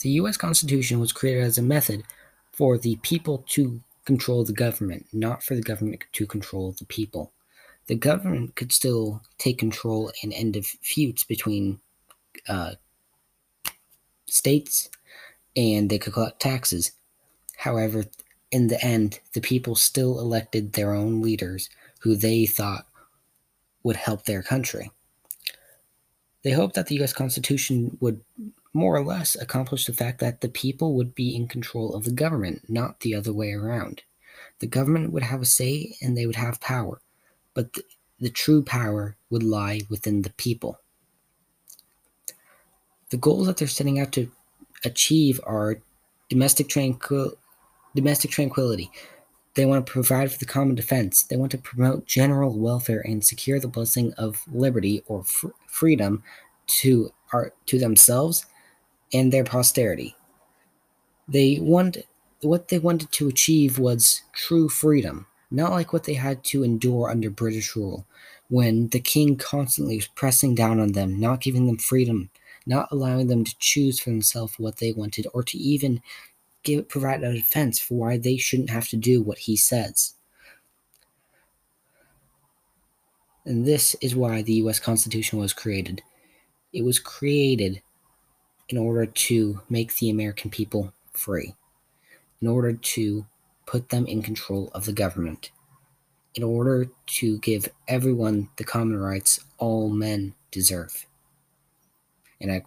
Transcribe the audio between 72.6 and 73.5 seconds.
not allowing them